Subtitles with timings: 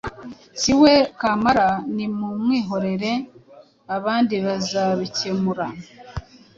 [0.59, 3.11] Si we kamara, nimumwihorere
[3.95, 5.65] abandi bazarukemura.”